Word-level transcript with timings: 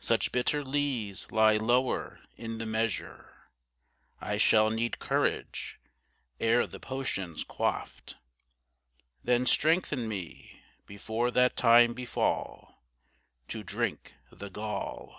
Such 0.00 0.32
bitter 0.32 0.62
lees 0.62 1.28
lie 1.30 1.56
lower 1.56 2.20
in 2.36 2.58
the 2.58 2.66
measure, 2.66 3.48
I 4.20 4.36
shall 4.36 4.68
need 4.68 4.98
courage, 4.98 5.78
ere 6.38 6.66
the 6.66 6.78
potion's 6.78 7.42
quaffed; 7.42 8.16
Then 9.24 9.46
strengthen 9.46 10.08
me 10.08 10.60
before 10.84 11.30
that 11.30 11.56
time 11.56 11.94
befall, 11.94 12.82
To 13.48 13.64
drink 13.64 14.12
the 14.30 14.50
gall. 14.50 15.18